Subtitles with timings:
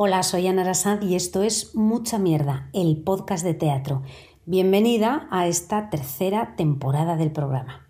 [0.00, 4.04] Hola, soy Ana Arasad y esto es Mucha Mierda, el podcast de teatro.
[4.46, 7.88] Bienvenida a esta tercera temporada del programa.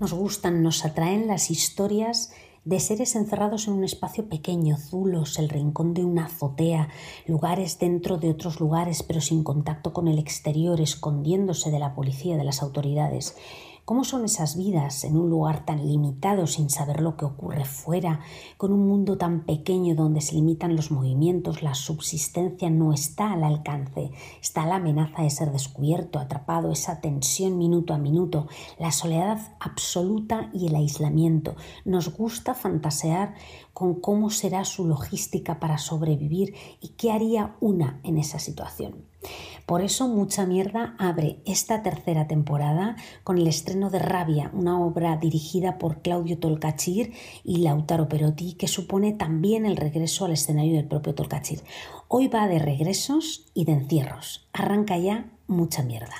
[0.00, 2.32] Nos gustan, nos atraen las historias
[2.64, 6.88] de seres encerrados en un espacio pequeño, zulos, el rincón de una azotea,
[7.26, 12.36] lugares dentro de otros lugares pero sin contacto con el exterior, escondiéndose de la policía,
[12.36, 13.36] de las autoridades.
[13.84, 18.20] ¿Cómo son esas vidas en un lugar tan limitado sin saber lo que ocurre fuera,
[18.56, 23.42] con un mundo tan pequeño donde se limitan los movimientos, la subsistencia no está al
[23.42, 28.46] alcance, está la amenaza de ser descubierto, atrapado, esa tensión minuto a minuto,
[28.78, 31.56] la soledad absoluta y el aislamiento?
[31.84, 33.34] Nos gusta fantasear
[33.72, 39.11] con cómo será su logística para sobrevivir y qué haría una en esa situación.
[39.66, 45.16] Por eso Mucha Mierda abre esta tercera temporada con el estreno de Rabia, una obra
[45.16, 47.12] dirigida por Claudio Tolcachir
[47.44, 51.62] y Lautaro Perotti, que supone también el regreso al escenario del propio Tolcachir.
[52.08, 54.48] Hoy va de regresos y de encierros.
[54.52, 56.16] Arranca ya Mucha Mierda.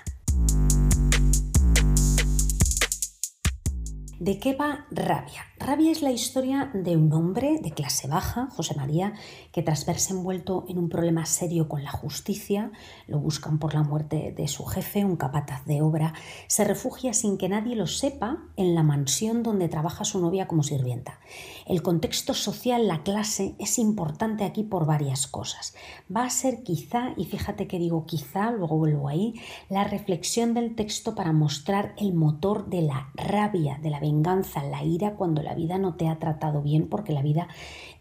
[4.18, 5.51] ¿De qué va Rabia?
[5.64, 9.12] Rabia es la historia de un hombre de clase baja, José María,
[9.52, 12.72] que tras verse envuelto en un problema serio con la justicia,
[13.06, 16.14] lo buscan por la muerte de su jefe, un capataz de obra,
[16.48, 20.64] se refugia sin que nadie lo sepa en la mansión donde trabaja su novia como
[20.64, 21.20] sirvienta.
[21.64, 25.76] El contexto social, la clase, es importante aquí por varias cosas.
[26.14, 29.34] Va a ser quizá, y fíjate que digo quizá, luego vuelvo ahí,
[29.68, 34.82] la reflexión del texto para mostrar el motor de la rabia, de la venganza, la
[34.82, 37.48] ira cuando la vida no te ha tratado bien porque la vida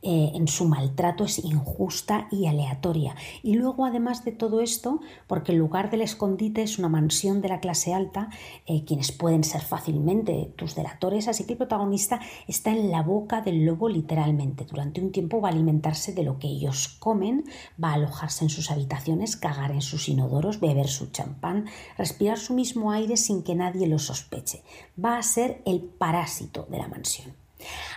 [0.03, 3.15] eh, en su maltrato es injusta y aleatoria.
[3.43, 7.49] Y luego, además de todo esto, porque el lugar del escondite es una mansión de
[7.49, 8.29] la clase alta,
[8.65, 13.41] eh, quienes pueden ser fácilmente tus delatores, así que el protagonista está en la boca
[13.41, 14.65] del lobo literalmente.
[14.65, 17.43] Durante un tiempo va a alimentarse de lo que ellos comen,
[17.81, 21.65] va a alojarse en sus habitaciones, cagar en sus inodoros, beber su champán,
[21.97, 24.63] respirar su mismo aire sin que nadie lo sospeche.
[25.03, 27.40] Va a ser el parásito de la mansión.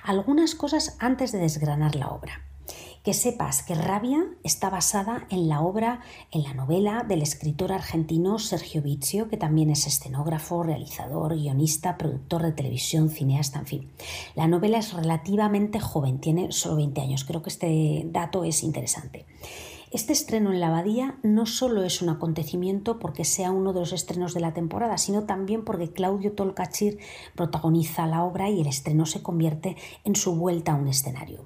[0.02, 2.42] Algunas cosas antes de desgranar la obra.
[3.02, 8.38] Que sepas que Rabia está basada en la obra, en la novela del escritor argentino
[8.38, 13.92] Sergio Vizio, que también es escenógrafo, realizador, guionista, productor de televisión, cineasta, en fin.
[14.34, 17.24] La novela es relativamente joven, tiene solo 20 años.
[17.24, 19.26] Creo que este dato es interesante.
[19.94, 23.92] Este estreno en la abadía no solo es un acontecimiento porque sea uno de los
[23.92, 26.98] estrenos de la temporada, sino también porque Claudio Tolcachir
[27.36, 31.44] protagoniza la obra y el estreno se convierte en su vuelta a un escenario.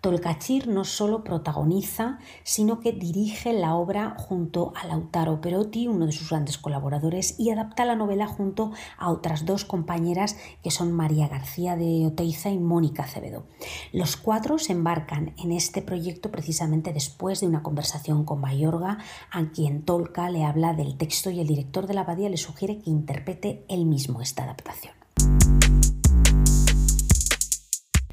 [0.00, 6.12] Tolcachir no solo protagoniza, sino que dirige la obra junto a Lautaro Perotti, uno de
[6.12, 11.28] sus grandes colaboradores, y adapta la novela junto a otras dos compañeras que son María
[11.28, 13.44] García de Oteiza y Mónica Acevedo.
[13.92, 18.98] Los cuatro se embarcan en este proyecto precisamente después de una conversación con Bayorga,
[19.30, 22.78] a quien Tolca le habla del texto y el director de la abadía le sugiere
[22.78, 24.94] que interprete él mismo esta adaptación.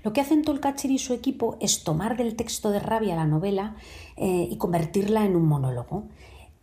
[0.06, 3.76] Lo que hacen Tolkachir y su equipo es tomar del texto de Rabia la novela
[4.18, 6.04] eh, y convertirla en un monólogo.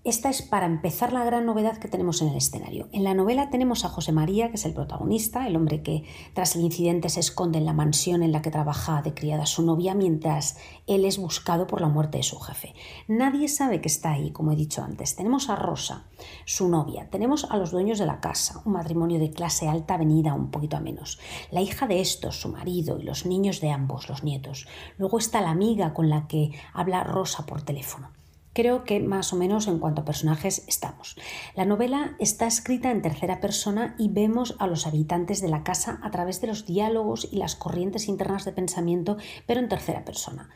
[0.04, 2.88] Esta es para empezar la gran novedad que tenemos en el escenario.
[2.90, 6.02] En la novela tenemos a José María, que es el protagonista, el hombre que
[6.34, 9.62] tras el incidente se esconde en la mansión en la que trabaja de criada su
[9.62, 10.56] novia mientras
[10.88, 12.74] él es buscado por la muerte de su jefe.
[13.06, 15.14] Nadie sabe que está ahí, como he dicho antes.
[15.14, 16.06] Tenemos a Rosa,
[16.46, 17.08] su novia.
[17.08, 20.76] Tenemos a los dueños de la casa, un matrimonio de clase alta venida un poquito
[20.76, 21.20] a menos.
[21.52, 24.66] La hija de estos, su marido y los niños de ambos, los nietos.
[24.98, 28.10] Luego está la amiga con la que habla Rosa por teléfono.
[28.52, 31.16] Creo que más o menos en cuanto a personajes estamos.
[31.54, 35.98] La novela está escrita en tercera persona y vemos a los habitantes de la casa
[36.02, 40.50] a través de los diálogos y las corrientes internas de pensamiento, pero en tercera persona.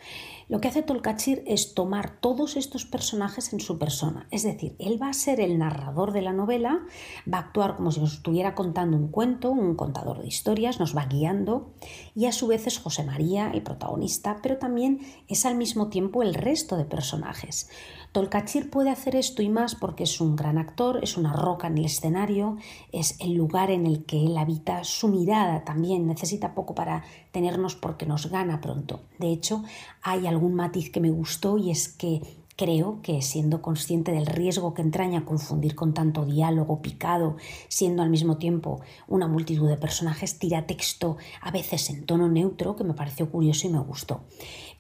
[0.49, 5.03] Lo que hace Tolkachir es tomar todos estos personajes en su persona, es decir, él
[5.03, 6.87] va a ser el narrador de la novela,
[7.33, 10.97] va a actuar como si nos estuviera contando un cuento, un contador de historias, nos
[10.97, 11.75] va guiando
[12.15, 16.23] y a su vez es José María, el protagonista, pero también es al mismo tiempo
[16.23, 17.69] el resto de personajes.
[18.17, 21.77] Tolkachir puede hacer esto y más porque es un gran actor, es una roca en
[21.77, 22.57] el escenario,
[22.91, 27.77] es el lugar en el que él habita, su mirada también necesita poco para tenernos
[27.77, 29.03] porque nos gana pronto.
[29.19, 29.65] De hecho,
[30.01, 32.23] hay algún matiz que me gustó y es que
[32.57, 37.37] Creo que siendo consciente del riesgo que entraña confundir con tanto diálogo picado,
[37.69, 42.75] siendo al mismo tiempo una multitud de personajes, tira texto a veces en tono neutro,
[42.75, 44.23] que me pareció curioso y me gustó.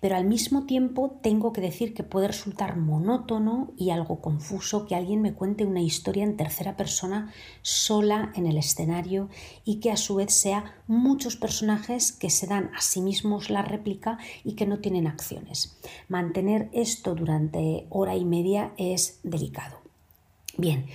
[0.00, 4.94] Pero al mismo tiempo tengo que decir que puede resultar monótono y algo confuso que
[4.94, 7.32] alguien me cuente una historia en tercera persona
[7.62, 9.28] sola en el escenario
[9.64, 13.62] y que a su vez sea muchos personajes que se dan a sí mismos la
[13.62, 15.78] réplica y que no tienen acciones.
[16.08, 19.78] Mantener esto durante hora y media es delicado.
[20.58, 20.86] Bien,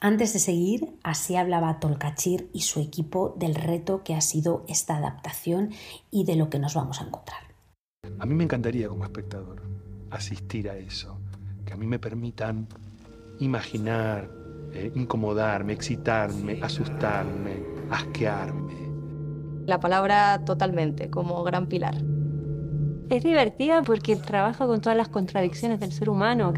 [0.00, 4.96] antes de seguir, así hablaba Tolkachir y su equipo del reto que ha sido esta
[4.96, 5.72] adaptación
[6.10, 7.49] y de lo que nos vamos a encontrar.
[8.20, 9.62] A mí me encantaría como espectador
[10.10, 11.18] asistir a eso,
[11.64, 12.66] que a mí me permitan
[13.38, 14.30] imaginar,
[14.74, 18.74] eh, incomodarme, excitarme, asustarme, asquearme.
[19.64, 21.94] La palabra totalmente, como gran pilar.
[23.08, 26.52] Es divertida porque trabaja con todas las contradicciones del ser humano,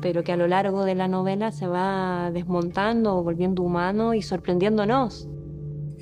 [0.00, 5.28] pero que a lo largo de la novela se va desmontando, volviendo humano y sorprendiéndonos.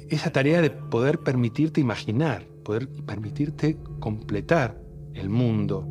[0.08, 4.80] Esa tarea de poder permitirte imaginar, poder permitirte completar
[5.14, 5.86] el mundo.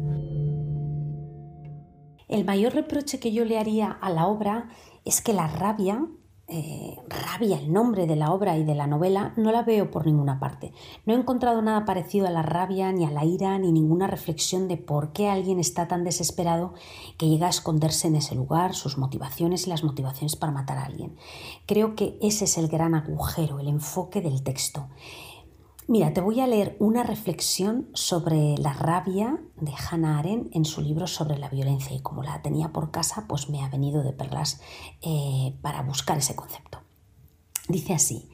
[2.27, 4.69] El mayor reproche que yo le haría a la obra
[5.03, 6.07] es que la rabia
[6.53, 10.05] eh, rabia el nombre de la obra y de la novela, no la veo por
[10.05, 10.73] ninguna parte.
[11.05, 14.67] No he encontrado nada parecido a la rabia, ni a la ira, ni ninguna reflexión
[14.67, 16.73] de por qué alguien está tan desesperado
[17.17, 20.83] que llega a esconderse en ese lugar, sus motivaciones y las motivaciones para matar a
[20.83, 21.15] alguien.
[21.67, 24.89] Creo que ese es el gran agujero, el enfoque del texto.
[25.87, 30.81] Mira, te voy a leer una reflexión sobre la rabia de Hannah Arendt en su
[30.81, 34.13] libro sobre la violencia y como la tenía por casa, pues me ha venido de
[34.13, 34.61] perlas
[35.01, 36.79] eh, para buscar ese concepto.
[37.67, 38.29] Dice así,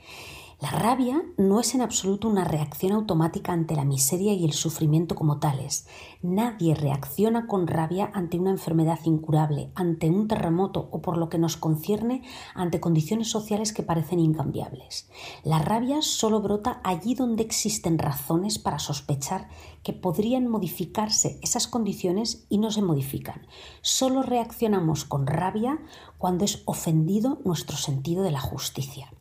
[0.59, 5.13] la rabia no es en absoluto una reacción automática ante la miseria y el sufrimiento
[5.13, 5.85] como tales.
[6.23, 11.37] Nadie reacciona con rabia ante una enfermedad incurable, ante un terremoto o por lo que
[11.37, 12.23] nos concierne
[12.55, 15.07] ante condiciones sociales que parecen incambiables.
[15.43, 19.49] La rabia solo brota allí donde existen razones para sospechar
[19.83, 23.45] que podrían modificarse esas condiciones y no se modifican.
[23.81, 25.79] Solo reaccionamos con rabia
[26.17, 29.11] cuando es ofendido nuestro sentido de la justicia.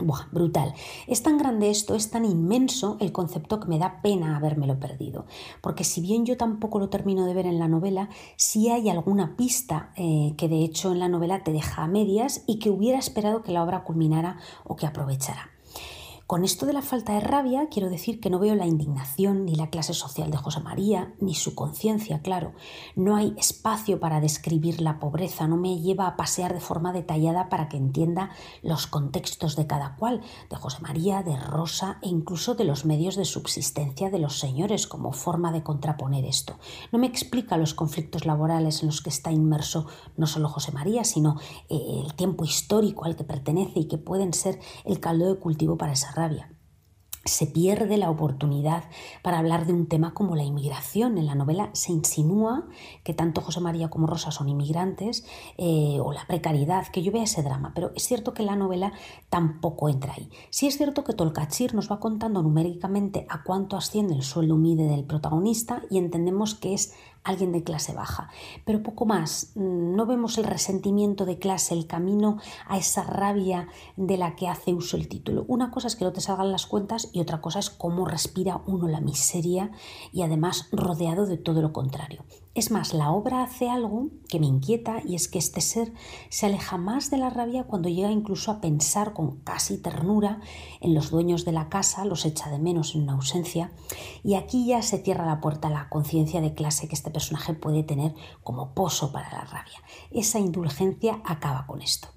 [0.00, 0.74] Buah, brutal.
[1.08, 5.26] Es tan grande esto, es tan inmenso el concepto que me da pena habérmelo perdido.
[5.60, 9.36] Porque si bien yo tampoco lo termino de ver en la novela, sí hay alguna
[9.36, 12.98] pista eh, que de hecho en la novela te deja a medias y que hubiera
[12.98, 15.50] esperado que la obra culminara o que aprovechara.
[16.28, 19.54] Con esto de la falta de rabia quiero decir que no veo la indignación ni
[19.54, 22.52] la clase social de José María, ni su conciencia, claro.
[22.96, 27.48] No hay espacio para describir la pobreza, no me lleva a pasear de forma detallada
[27.48, 28.28] para que entienda
[28.60, 30.20] los contextos de cada cual,
[30.50, 34.86] de José María, de Rosa e incluso de los medios de subsistencia de los señores
[34.86, 36.58] como forma de contraponer esto.
[36.92, 39.86] No me explica los conflictos laborales en los que está inmerso
[40.18, 41.40] no solo José María, sino
[41.70, 45.78] eh, el tiempo histórico al que pertenece y que pueden ser el caldo de cultivo
[45.78, 46.17] para esa
[47.24, 48.84] Se pierde la oportunidad
[49.22, 51.18] para hablar de un tema como la inmigración.
[51.18, 52.66] En la novela se insinúa
[53.04, 55.26] que tanto José María como Rosa son inmigrantes
[55.58, 58.92] eh, o la precariedad, que yo vea ese drama, pero es cierto que la novela
[59.28, 60.30] tampoco entra ahí.
[60.48, 64.84] Sí es cierto que Tolkachir nos va contando numéricamente a cuánto asciende el sueldo humilde
[64.84, 66.94] del protagonista y entendemos que es
[67.28, 68.30] alguien de clase baja.
[68.64, 73.68] Pero poco más, mm, no vemos el resentimiento de clase, el camino a esa rabia
[73.96, 75.44] de la que hace uso el título.
[75.48, 78.62] Una cosa es que no te salgan las cuentas y otra cosa es cómo respira
[78.66, 79.70] uno la miseria
[80.12, 82.24] y además rodeado de todo lo contrario.
[82.58, 85.92] Es más, la obra hace algo que me inquieta y es que este ser
[86.28, 90.40] se aleja más de la rabia cuando llega incluso a pensar con casi ternura
[90.80, 93.70] en los dueños de la casa, los echa de menos en una ausencia
[94.24, 97.54] y aquí ya se cierra la puerta a la conciencia de clase que este personaje
[97.54, 99.80] puede tener como pozo para la rabia.
[100.10, 102.08] Esa indulgencia acaba con esto.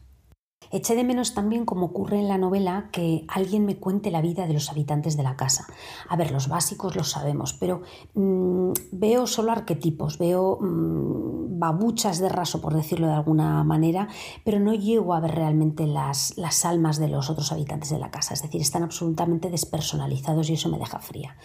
[0.71, 4.47] Eché de menos también, como ocurre en la novela, que alguien me cuente la vida
[4.47, 5.67] de los habitantes de la casa.
[6.07, 7.81] A ver, los básicos los sabemos, pero
[8.13, 14.07] mm, veo solo arquetipos, veo mm, babuchas de raso, por decirlo de alguna manera,
[14.43, 18.11] pero no llego a ver realmente las, las almas de los otros habitantes de la
[18.11, 18.33] casa.
[18.33, 21.35] Es decir, están absolutamente despersonalizados y eso me deja fría.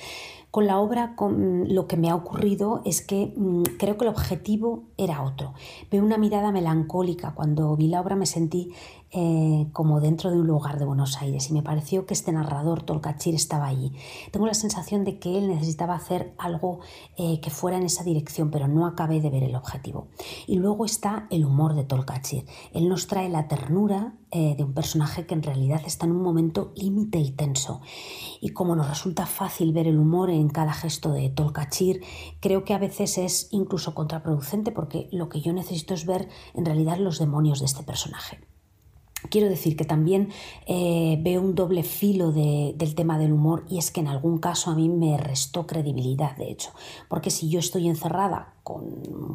[0.50, 4.10] Con la obra con, lo que me ha ocurrido es que mm, creo que el
[4.10, 5.52] objetivo era otro.
[5.90, 7.34] Veo una mirada melancólica.
[7.34, 8.72] Cuando vi la obra me sentí
[9.18, 12.82] eh, como dentro de un lugar de Buenos Aires y me pareció que este narrador,
[12.82, 13.92] Tolcachir, estaba allí.
[14.30, 16.80] Tengo la sensación de que él necesitaba hacer algo
[17.16, 20.08] eh, que fuera en esa dirección, pero no acabé de ver el objetivo.
[20.46, 22.44] Y luego está el humor de Tolcachir.
[22.74, 26.22] Él nos trae la ternura eh, de un personaje que en realidad está en un
[26.22, 27.80] momento límite y tenso.
[28.42, 32.02] Y como nos resulta fácil ver el humor en cada gesto de Tolkachir,
[32.40, 36.66] creo que a veces es incluso contraproducente porque lo que yo necesito es ver en
[36.66, 38.40] realidad los demonios de este personaje.
[39.30, 40.28] Quiero decir que también
[40.66, 44.70] eh, veo un doble filo del tema del humor y es que en algún caso
[44.70, 46.70] a mí me restó credibilidad, de hecho,
[47.08, 48.84] porque si yo estoy encerrada con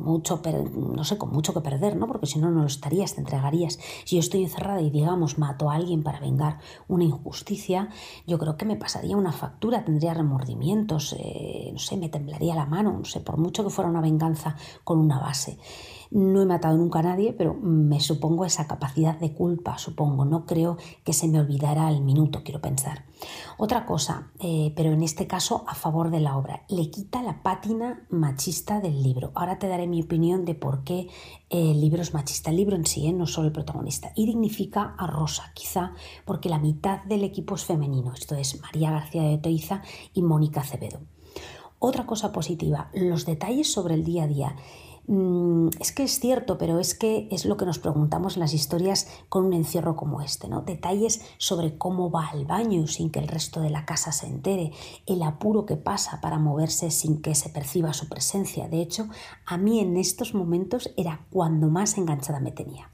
[0.03, 0.41] mucho,
[0.75, 2.05] no sé, con mucho que perder, ¿no?
[2.05, 3.79] Porque si no, no lo estarías, te entregarías.
[4.03, 6.59] Si yo estoy encerrada y, digamos, mato a alguien para vengar
[6.89, 7.87] una injusticia,
[8.27, 12.65] yo creo que me pasaría una factura, tendría remordimientos, eh, no sé, me temblaría la
[12.65, 15.57] mano, no sé, por mucho que fuera una venganza con una base.
[16.11, 20.25] No he matado nunca a nadie, pero me supongo esa capacidad de culpa, supongo.
[20.25, 23.05] No creo que se me olvidara al minuto, quiero pensar.
[23.57, 27.41] Otra cosa, eh, pero en este caso a favor de la obra, le quita la
[27.43, 29.31] pátina machista del libro.
[29.35, 31.07] Ahora te daré mi opinión de por qué
[31.49, 32.49] el libro es machista.
[32.49, 33.13] El libro en sí, ¿eh?
[33.13, 34.11] no solo el protagonista.
[34.13, 35.93] Y dignifica a Rosa, quizá
[36.25, 38.11] porque la mitad del equipo es femenino.
[38.13, 39.81] Esto es María García de Toiza
[40.13, 40.99] y Mónica Acevedo.
[41.79, 44.55] Otra cosa positiva, los detalles sobre el día a día.
[45.07, 48.53] Mm, es que es cierto, pero es que es lo que nos preguntamos en las
[48.53, 50.61] historias con un encierro como este, ¿no?
[50.61, 54.71] Detalles sobre cómo va al baño sin que el resto de la casa se entere,
[55.05, 58.67] el apuro que pasa para moverse sin que se perciba su presencia.
[58.67, 59.07] De hecho,
[59.45, 62.89] a mí en estos momentos era cuando más enganchada me tenía.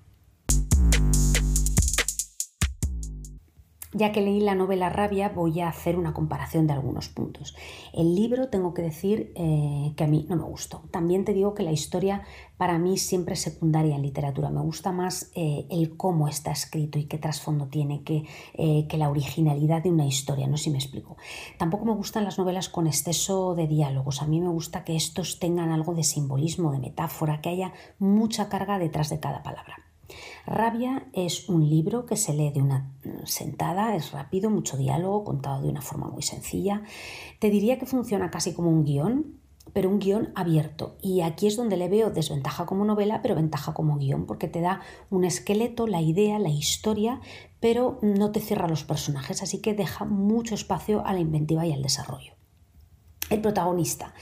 [3.93, 7.55] Ya que leí la novela Rabia, voy a hacer una comparación de algunos puntos.
[7.93, 10.83] El libro, tengo que decir eh, que a mí no me gustó.
[10.91, 12.23] También te digo que la historia
[12.57, 14.49] para mí siempre es secundaria en literatura.
[14.49, 18.25] Me gusta más eh, el cómo está escrito y qué trasfondo tiene que,
[18.55, 20.47] eh, que, la originalidad de una historia.
[20.47, 21.15] No sé si me explico.
[21.57, 24.21] Tampoco me gustan las novelas con exceso de diálogos.
[24.21, 28.49] A mí me gusta que estos tengan algo de simbolismo, de metáfora, que haya mucha
[28.49, 29.86] carga detrás de cada palabra.
[30.45, 32.91] Rabia es un libro que se lee de una
[33.25, 36.83] sentada, es rápido, mucho diálogo, contado de una forma muy sencilla.
[37.39, 39.39] Te diría que funciona casi como un guion,
[39.73, 40.97] pero un guion abierto.
[41.01, 44.61] Y aquí es donde le veo desventaja como novela, pero ventaja como guion, porque te
[44.61, 47.19] da un esqueleto, la idea, la historia,
[47.59, 51.73] pero no te cierra los personajes, así que deja mucho espacio a la inventiva y
[51.73, 52.36] al desarrollo
[53.29, 54.13] el protagonista.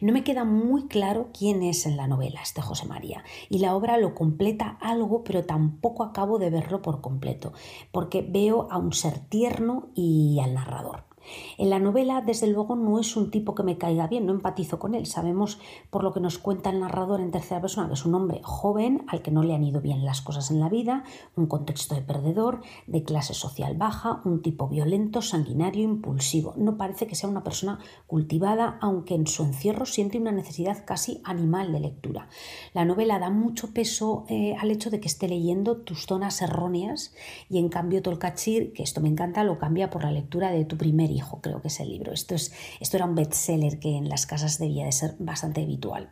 [0.00, 3.74] No me queda muy claro quién es en la novela este José María y la
[3.74, 7.52] obra lo completa algo, pero tampoco acabo de verlo por completo,
[7.90, 11.11] porque veo a un ser tierno y al narrador.
[11.58, 14.78] En la novela, desde luego, no es un tipo que me caiga bien, no empatizo
[14.78, 15.06] con él.
[15.06, 15.58] Sabemos
[15.90, 19.04] por lo que nos cuenta el narrador en tercera persona que es un hombre joven
[19.08, 21.04] al que no le han ido bien las cosas en la vida,
[21.36, 26.54] un contexto de perdedor, de clase social baja, un tipo violento, sanguinario, impulsivo.
[26.56, 31.20] No parece que sea una persona cultivada, aunque en su encierro siente una necesidad casi
[31.24, 32.28] animal de lectura.
[32.74, 37.14] La novela da mucho peso eh, al hecho de que esté leyendo tus zonas erróneas
[37.48, 40.76] y en cambio Tolkachir, que esto me encanta, lo cambia por la lectura de tu
[40.76, 42.12] primer hijo, creo que es el libro.
[42.12, 46.10] Esto, es, esto era un bestseller que en las casas debía de ser bastante habitual.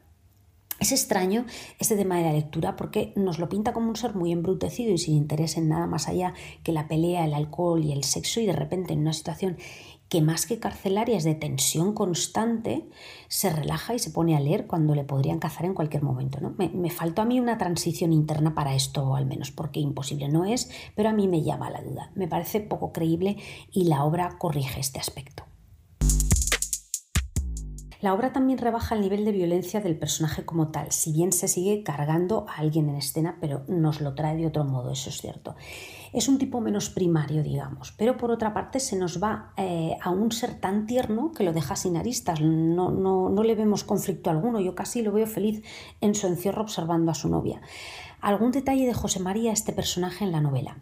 [0.80, 1.44] Es extraño
[1.78, 4.98] este tema de la lectura porque nos lo pinta como un ser muy embrutecido y
[4.98, 8.46] sin interés en nada más allá que la pelea, el alcohol y el sexo y
[8.46, 9.58] de repente en una situación
[10.10, 12.84] que más que carcelaria es de tensión constante,
[13.28, 16.40] se relaja y se pone a leer cuando le podrían cazar en cualquier momento.
[16.40, 16.52] ¿no?
[16.58, 20.44] Me, me, faltó a mí una transición interna para esto, al menos, porque imposible no
[20.44, 22.10] es, pero a mí me llama la duda.
[22.16, 23.36] Me parece poco creíble
[23.70, 25.49] y la obra corrige este aspecto.
[28.00, 31.48] La obra también rebaja el nivel de violencia del personaje como tal, si bien se
[31.48, 35.20] sigue cargando a alguien en escena, pero nos lo trae de otro modo, eso es
[35.20, 35.54] cierto.
[36.12, 40.10] Es un tipo menos primario, digamos, pero por otra parte se nos va eh, a
[40.10, 44.30] un ser tan tierno que lo deja sin aristas, no, no, no le vemos conflicto
[44.30, 45.62] alguno, yo casi lo veo feliz
[46.00, 47.60] en su encierro observando a su novia.
[48.20, 50.78] Algún detalle de José María, este personaje en la novela.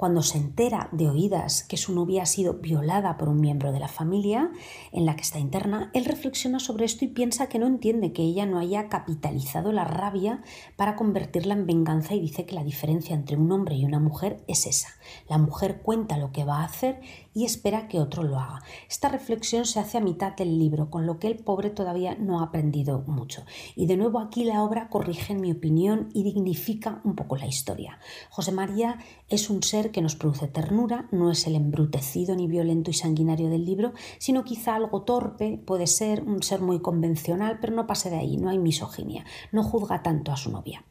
[0.00, 3.80] Cuando se entera de oídas que su novia ha sido violada por un miembro de
[3.80, 4.50] la familia
[4.92, 8.22] en la que está interna, él reflexiona sobre esto y piensa que no entiende que
[8.22, 10.42] ella no haya capitalizado la rabia
[10.76, 14.42] para convertirla en venganza y dice que la diferencia entre un hombre y una mujer
[14.48, 14.88] es esa.
[15.28, 18.62] La mujer cuenta lo que va a hacer y espera que otro lo haga.
[18.88, 22.40] Esta reflexión se hace a mitad del libro, con lo que el pobre todavía no
[22.40, 23.44] ha aprendido mucho.
[23.76, 27.46] Y de nuevo aquí la obra corrige, en mi opinión, y dignifica un poco la
[27.46, 27.98] historia.
[28.30, 32.90] José María es un ser que nos produce ternura, no es el embrutecido ni violento
[32.90, 37.74] y sanguinario del libro, sino quizá algo torpe, puede ser un ser muy convencional, pero
[37.74, 40.84] no pase de ahí, no hay misoginia, no juzga tanto a su novia.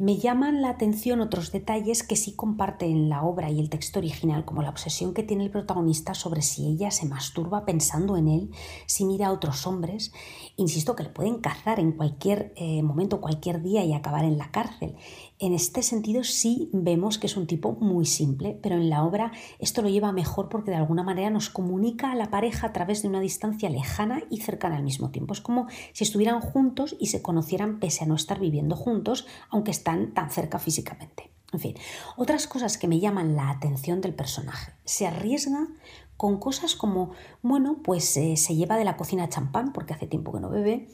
[0.00, 3.98] Me llaman la atención otros detalles que sí comparte en la obra y el texto
[3.98, 8.28] original, como la obsesión que tiene el protagonista sobre si ella se masturba pensando en
[8.28, 8.50] él,
[8.86, 10.12] si mira a otros hombres.
[10.54, 14.52] Insisto que le pueden cazar en cualquier eh, momento, cualquier día y acabar en la
[14.52, 14.94] cárcel.
[15.40, 19.30] En este sentido sí vemos que es un tipo muy simple, pero en la obra
[19.60, 23.02] esto lo lleva mejor porque de alguna manera nos comunica a la pareja a través
[23.02, 25.34] de una distancia lejana y cercana al mismo tiempo.
[25.34, 29.70] Es como si estuvieran juntos y se conocieran pese a no estar viviendo juntos, aunque
[29.70, 31.30] están tan cerca físicamente.
[31.52, 31.74] En fin,
[32.16, 34.72] otras cosas que me llaman la atención del personaje.
[34.84, 35.68] Se arriesga
[36.16, 40.32] con cosas como, bueno, pues eh, se lleva de la cocina champán porque hace tiempo
[40.32, 40.88] que no bebe,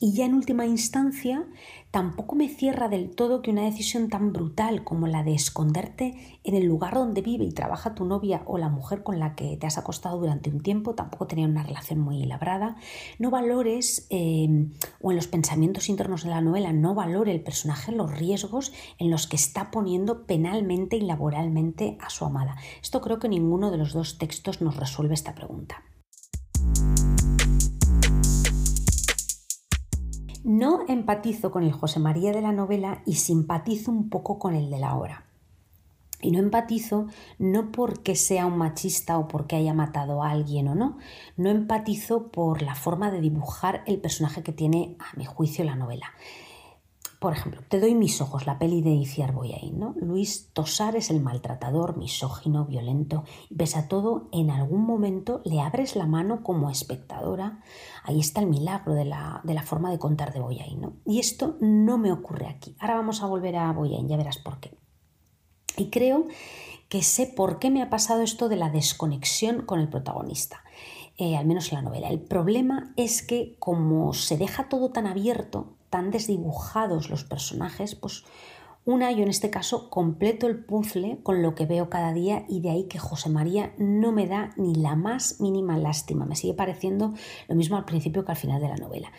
[0.00, 1.46] y ya en última instancia,
[1.90, 6.54] tampoco me cierra del todo que una decisión tan brutal como la de esconderte en
[6.54, 9.66] el lugar donde vive y trabaja tu novia o la mujer con la que te
[9.66, 12.76] has acostado durante un tiempo, tampoco tenía una relación muy labrada,
[13.18, 14.68] no valores eh,
[15.00, 19.10] o en los pensamientos internos de la novela no valore el personaje los riesgos en
[19.10, 22.56] los que está poniendo penalmente y laboralmente a su amada.
[22.82, 25.82] Esto creo que ninguno de los dos textos nos resuelve esta pregunta.
[30.44, 34.68] No empatizo con el José María de la novela y simpatizo un poco con el
[34.68, 35.24] de la obra.
[36.20, 37.06] Y no empatizo
[37.38, 40.98] no porque sea un machista o porque haya matado a alguien o no,
[41.38, 45.76] no empatizo por la forma de dibujar el personaje que tiene, a mi juicio, la
[45.76, 46.12] novela.
[47.24, 49.80] Por ejemplo, te doy mis ojos, la peli de Iciar Boyain.
[49.96, 55.62] Luis Tosar es el maltratador, misógino, violento, y pese a todo, en algún momento le
[55.62, 57.62] abres la mano como espectadora.
[58.02, 61.00] Ahí está el milagro de la, forma de contar de Boyain.
[61.06, 62.76] Y esto no me ocurre aquí.
[62.78, 64.76] Ahora vamos a volver a Boyain, ya verás por qué.
[65.78, 66.26] Y creo
[66.90, 70.62] que sé por qué me ha pasado esto de la desconexión con el protagonista.
[71.16, 72.08] Eh, al menos en la novela.
[72.08, 78.24] El problema es que como se deja todo tan abierto, tan desdibujados los personajes, pues
[78.86, 82.60] una, yo en este caso completo el puzzle con lo que veo cada día y
[82.60, 86.26] de ahí que José María no me da ni la más mínima lástima.
[86.26, 87.14] Me sigue pareciendo
[87.48, 89.10] lo mismo al principio que al final de la novela.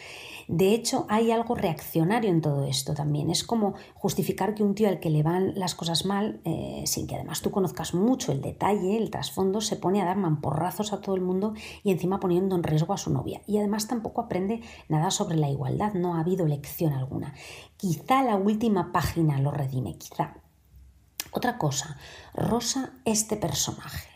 [0.47, 3.31] De hecho, hay algo reaccionario en todo esto también.
[3.31, 7.07] Es como justificar que un tío al que le van las cosas mal, eh, sin
[7.07, 11.01] que además tú conozcas mucho el detalle, el trasfondo, se pone a dar mamporrazos a
[11.01, 13.41] todo el mundo y encima poniendo en riesgo a su novia.
[13.47, 17.33] Y además tampoco aprende nada sobre la igualdad, no ha habido lección alguna.
[17.77, 20.35] Quizá la última página lo redime, quizá.
[21.31, 21.97] Otra cosa,
[22.33, 24.15] Rosa, este personaje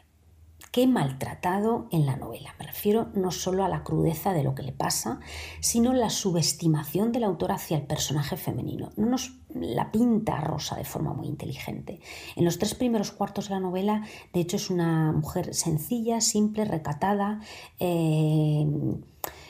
[0.72, 2.54] qué maltratado en la novela.
[2.60, 5.20] Me refiero no solo a la crudeza de lo que le pasa,
[5.62, 8.92] sino la subestimación del autor hacia el personaje femenino.
[8.96, 12.00] No nos la pinta Rosa de forma muy inteligente.
[12.36, 16.66] En los tres primeros cuartos de la novela, de hecho, es una mujer sencilla, simple,
[16.66, 17.40] recatada.
[17.80, 18.66] Eh,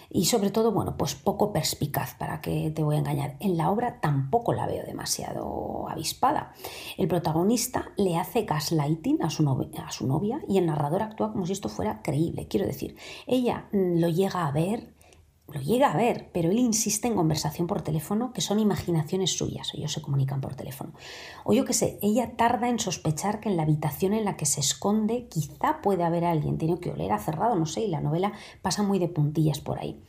[0.10, 3.38] y sobre todo, bueno, pues poco perspicaz, para que te voy a engañar.
[3.40, 6.54] En la obra tampoco la veo demasiado avispada.
[6.98, 11.46] El protagonista le hace gaslighting a su, a su novia y el narrador actúa como
[11.46, 12.48] si esto fuera creíble.
[12.48, 12.96] Quiero decir,
[13.28, 14.99] ella mm, lo llega a ver
[15.54, 19.74] lo llega a ver, pero él insiste en conversación por teléfono que son imaginaciones suyas,
[19.74, 20.94] ellos se comunican por teléfono.
[21.44, 24.46] O yo qué sé, ella tarda en sospechar que en la habitación en la que
[24.46, 28.02] se esconde quizá puede haber alguien, tiene que oler a cerrado, no sé, y la
[28.02, 30.02] novela pasa muy de puntillas por ahí.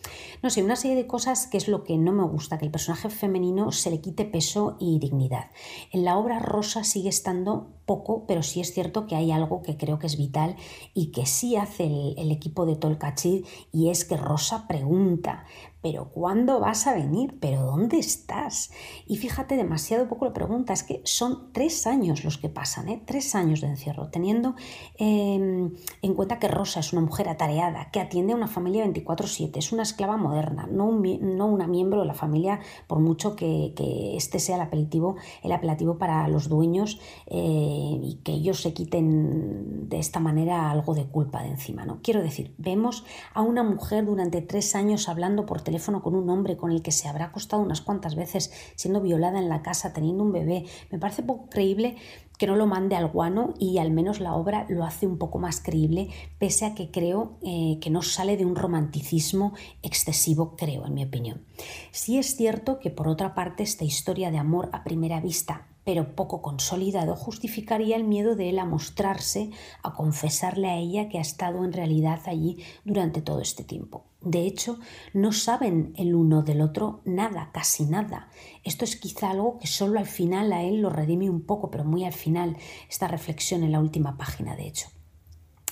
[0.42, 2.70] No sé, una serie de cosas que es lo que no me gusta, que el
[2.70, 5.50] personaje femenino se le quite peso y dignidad.
[5.92, 9.76] En la obra Rosa sigue estando poco, pero sí es cierto que hay algo que
[9.76, 10.54] creo que es vital
[10.94, 15.44] y que sí hace el, equipo de Tolkachir y es que Rosa pregunta,
[15.82, 17.38] pero ¿cuándo vas a venir?
[17.40, 18.70] ¿Pero dónde estás?
[19.06, 23.02] Y fíjate, demasiado poco lo pregunta, es que son tres años los que pasan, ¿eh?
[23.04, 24.54] tres años de encierro, teniendo
[24.98, 29.58] em, en cuenta que Rosa es una mujer atareada, que atiende a una familia 24/7,
[29.58, 33.72] es una esclava moderna, no, no una miembro de la familia, por mucho que,
[34.16, 39.88] este sea el apelativo, el apelativo para los dueños eh, y que ellos se quiten
[39.88, 41.84] de esta manera algo de culpa de encima.
[41.86, 42.00] ¿no?
[42.02, 45.69] Quiero decir, vemos a una mujer durante tres años hablando por teléfono
[46.02, 49.48] con un hombre con el que se habrá acostado unas cuantas veces, siendo violada en
[49.48, 50.64] la casa, teniendo un bebé.
[50.90, 51.96] Me parece poco creíble
[52.38, 55.38] que no lo mande al guano y al menos la obra lo hace un poco
[55.38, 59.52] más creíble, pese a que creo eh, que no sale de un romanticismo
[59.82, 61.44] excesivo, creo, en mi opinión.
[61.90, 66.14] Sí es cierto que por otra parte esta historia de amor a primera vista pero
[66.14, 69.50] poco consolidado, justificaría el miedo de él a mostrarse,
[69.82, 74.04] a confesarle a ella que ha estado en realidad allí durante todo este tiempo.
[74.20, 74.78] De hecho,
[75.14, 78.28] no saben el uno del otro nada, casi nada.
[78.62, 81.84] Esto es quizá algo que solo al final a él lo redime un poco, pero
[81.84, 82.56] muy al final,
[82.88, 84.86] esta reflexión en la última página, de hecho.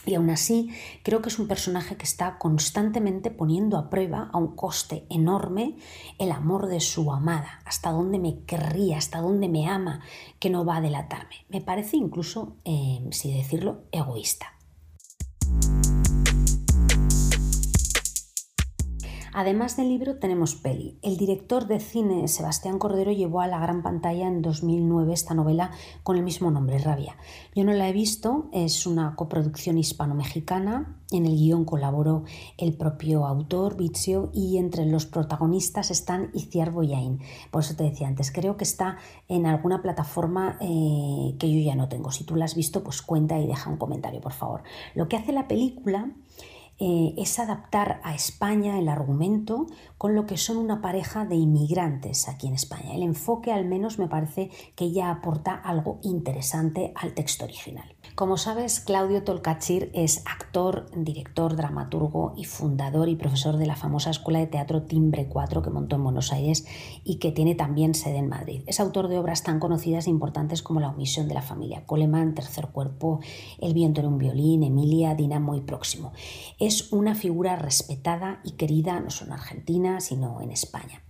[0.09, 0.71] Y aún así,
[1.03, 5.77] creo que es un personaje que está constantemente poniendo a prueba, a un coste enorme,
[6.18, 10.01] el amor de su amada, hasta dónde me querría, hasta dónde me ama,
[10.38, 11.44] que no va a delatarme.
[11.51, 14.55] Me parece incluso, eh, si decirlo, egoísta.
[19.40, 20.98] Además del libro tenemos peli.
[21.01, 25.70] El director de cine Sebastián Cordero llevó a la gran pantalla en 2009 esta novela
[26.03, 27.16] con el mismo nombre, Rabia.
[27.55, 30.96] Yo no la he visto, es una coproducción hispano-mexicana.
[31.12, 32.24] En el guion colaboró
[32.57, 37.20] el propio autor, Vizio, y entre los protagonistas están Iciar Boyain.
[37.53, 38.98] Por eso te decía antes, creo que está
[39.29, 42.11] en alguna plataforma eh, que yo ya no tengo.
[42.11, 44.64] Si tú la has visto, pues cuenta y deja un comentario, por favor.
[44.96, 46.11] Lo que hace la película
[46.81, 52.29] eh, es adaptar a España el argumento con lo que son una pareja de inmigrantes
[52.29, 52.95] aquí en España.
[52.95, 57.97] El enfoque al menos me parece que ya aporta algo interesante al texto original.
[58.18, 64.11] Como sabes, Claudio Tolcachir es actor, director, dramaturgo y fundador y profesor de la famosa
[64.11, 66.66] Escuela de Teatro Timbre 4 que montó en Buenos Aires
[67.04, 68.64] y que tiene también sede en Madrid.
[68.66, 72.35] Es autor de obras tan conocidas e importantes como La omisión de la familia Coleman,
[72.35, 73.20] Tercer Cuerpo,
[73.61, 76.12] El viento en un violín, Emilia, Dinamo y Próximo
[76.59, 81.04] es una figura respetada y querida no solo en Argentina, sino en España.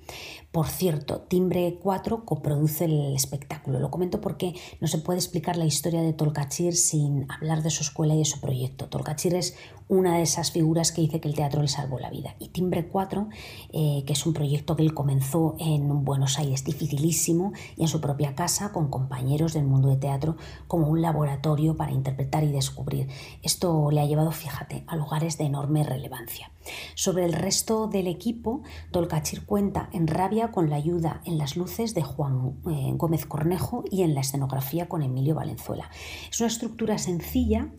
[0.51, 3.81] Por cierto, Timbre 4 coproduce el espectáculo.
[3.81, 7.83] Lo comento porque no se puede explicar la historia de Tolcachir sin hablar de su
[7.83, 8.89] escuela y de su proyecto.
[8.89, 9.57] Tolcachir es
[9.89, 12.35] una de esas figuras que dice que el teatro le salvó la vida.
[12.39, 13.29] Y Timbre 4,
[13.73, 18.01] eh, que es un proyecto que él comenzó en Buenos Aires dificilísimo y en su
[18.01, 23.09] propia casa con compañeros del mundo de teatro como un laboratorio para interpretar y descubrir.
[23.43, 26.51] Esto le ha llevado, fíjate, a lugares de enorme relevancia.
[26.95, 31.95] Sobre el resto del equipo, Tolcachir cuenta en Rabia con la ayuda en las luces
[31.95, 35.91] de Juan eh, Gómez Cornejo y en la escenografía con Emilio Valenzuela.
[36.31, 37.71] Es una estructura sencilla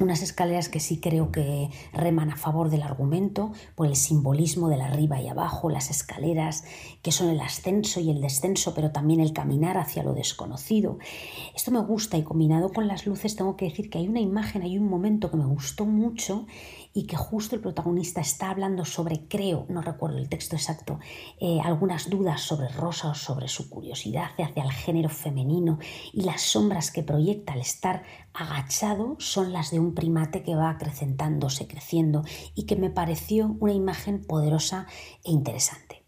[0.00, 4.80] unas escaleras que sí creo que reman a favor del argumento por el simbolismo del
[4.80, 6.64] arriba y abajo, las escaleras
[7.02, 10.98] que son el ascenso y el descenso, pero también el caminar hacia lo desconocido.
[11.54, 14.62] Esto me gusta y combinado con las luces tengo que decir que hay una imagen,
[14.62, 16.46] hay un momento que me gustó mucho
[16.94, 21.00] y que justo el protagonista está hablando sobre, creo, no recuerdo el texto exacto,
[21.40, 25.78] eh, algunas dudas sobre Rosa o sobre su curiosidad hacia el género femenino
[26.12, 30.70] y las sombras que proyecta al estar agachado son las de un primate que va
[30.70, 32.22] acrecentándose, creciendo
[32.54, 34.86] y que me pareció una imagen poderosa
[35.24, 36.03] e interesante.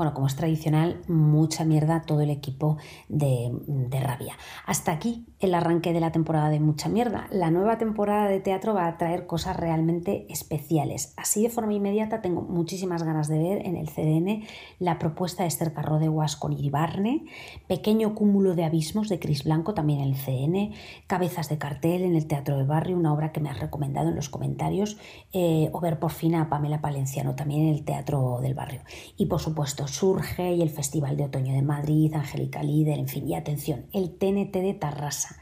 [0.00, 2.78] Bueno, como es tradicional, mucha mierda todo el equipo
[3.10, 4.32] de, de, Rabia.
[4.64, 7.26] Hasta aquí el arranque de la temporada de mucha mierda.
[7.30, 11.12] La nueva temporada de teatro va a traer cosas realmente especiales.
[11.18, 14.44] Así de forma inmediata tengo muchísimas ganas de ver en el CDN
[14.78, 17.26] la propuesta de Esther Carrodeguas con Iribarne,
[17.66, 20.72] Pequeño cúmulo de abismos de Cris Blanco también en el CDN,
[21.08, 24.16] Cabezas de cartel en el Teatro del Barrio, una obra que me has recomendado en
[24.16, 24.96] los comentarios,
[25.34, 28.80] eh, o ver por fin a Pamela Palenciano también en el Teatro del Barrio.
[29.18, 33.28] Y por supuesto, surge y el Festival de Otoño de Madrid, Angélica Líder, en fin,
[33.28, 35.36] y atención, el TNT de Tarrasa.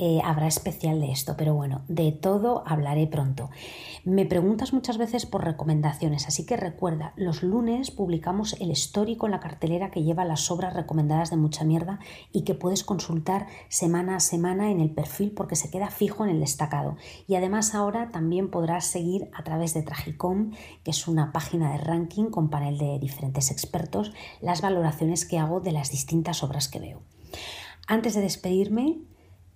[0.00, 3.50] Eh, habrá especial de esto, pero bueno, de todo hablaré pronto.
[4.04, 9.32] Me preguntas muchas veces por recomendaciones, así que recuerda, los lunes publicamos el story con
[9.32, 11.98] la cartelera que lleva las obras recomendadas de mucha mierda
[12.32, 16.30] y que puedes consultar semana a semana en el perfil porque se queda fijo en
[16.30, 16.96] el destacado.
[17.26, 20.52] Y además ahora también podrás seguir a través de Tragicom,
[20.84, 25.58] que es una página de ranking con panel de diferentes expertos, las valoraciones que hago
[25.58, 27.02] de las distintas obras que veo.
[27.88, 28.98] Antes de despedirme,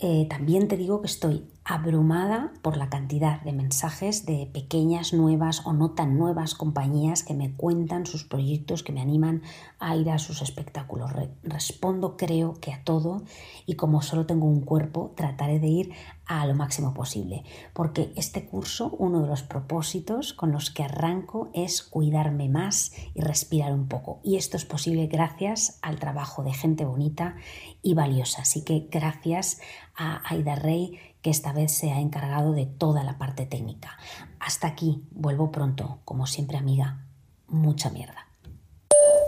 [0.03, 5.65] eh, también te digo que estoy abrumada por la cantidad de mensajes de pequeñas, nuevas
[5.65, 9.43] o no tan nuevas compañías que me cuentan sus proyectos, que me animan
[9.79, 11.13] a ir a sus espectáculos.
[11.43, 13.23] respondo creo que a todo
[13.67, 15.93] y como solo tengo un cuerpo, trataré de ir
[16.27, 17.45] a lo máximo posible,
[17.75, 23.21] porque este curso, uno de los propósitos con los que arranco es cuidarme más y
[23.21, 24.21] respirar un poco.
[24.23, 27.37] Y esto es posible gracias al trabajo de gente bonita
[27.83, 28.43] y valiosa.
[28.43, 29.61] Así que gracias
[29.95, 33.97] a Aida Rey que esta vez se ha encargado de toda la parte técnica.
[34.41, 37.07] Hasta aquí, vuelvo pronto, como siempre amiga,
[37.49, 38.27] mucha mierda.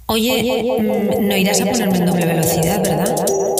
[0.06, 0.62] Oye,
[1.20, 3.53] no irás a ponerme en doble velocidad, ¿verdad?